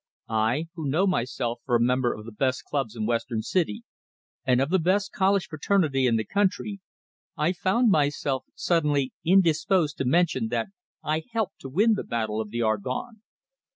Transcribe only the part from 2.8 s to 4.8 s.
in Western City, and of the